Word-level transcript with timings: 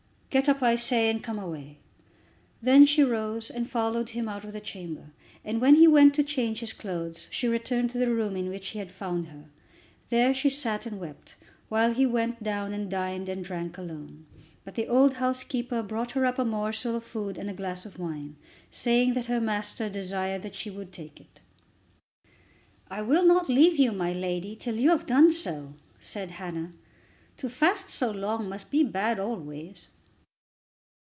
"Get 0.33 0.47
up, 0.47 0.63
I 0.63 0.75
say, 0.75 1.09
and 1.09 1.21
come 1.21 1.37
away." 1.37 1.79
Then 2.61 2.85
she 2.85 3.03
rose, 3.03 3.49
and 3.49 3.69
followed 3.69 4.11
him 4.11 4.29
out 4.29 4.45
of 4.45 4.53
the 4.53 4.61
chamber, 4.61 5.11
and 5.43 5.59
when 5.59 5.75
he 5.75 5.89
went 5.89 6.13
to 6.15 6.23
change 6.23 6.61
his 6.61 6.71
clothes 6.71 7.27
she 7.31 7.49
returned 7.49 7.89
to 7.89 7.97
the 7.97 8.15
room 8.15 8.37
in 8.37 8.47
which 8.47 8.69
he 8.69 8.79
had 8.79 8.93
found 8.93 9.27
her. 9.27 9.49
There 10.07 10.33
she 10.33 10.47
sat 10.49 10.85
and 10.85 11.01
wept, 11.01 11.35
while 11.67 11.93
he 11.93 12.05
went 12.05 12.41
down 12.41 12.71
and 12.73 12.89
dined 12.89 13.27
and 13.27 13.43
drank 13.43 13.77
alone. 13.77 14.25
But 14.63 14.75
the 14.75 14.87
old 14.87 15.15
housekeeper 15.15 15.83
brought 15.83 16.11
her 16.11 16.25
up 16.25 16.39
a 16.39 16.45
morsel 16.45 16.95
of 16.95 17.03
food 17.03 17.37
and 17.37 17.49
a 17.49 17.53
glass 17.53 17.85
of 17.85 17.99
wine, 17.99 18.37
saying 18.69 19.15
that 19.15 19.25
her 19.25 19.41
master 19.41 19.89
desired 19.89 20.43
that 20.43 20.55
she 20.55 20.69
would 20.69 20.93
take 20.93 21.19
it. 21.19 21.41
"I 22.89 23.01
will 23.01 23.25
not 23.25 23.49
leave 23.49 23.75
you, 23.77 23.91
my 23.91 24.13
lady, 24.13 24.55
till 24.55 24.75
you 24.77 24.91
have 24.91 25.05
done 25.05 25.33
so," 25.33 25.73
said 25.99 26.31
Hannah. 26.31 26.71
"To 27.35 27.49
fast 27.49 27.89
so 27.89 28.11
long 28.11 28.47
must 28.47 28.71
be 28.71 28.81
bad 28.81 29.19
always." 29.19 29.89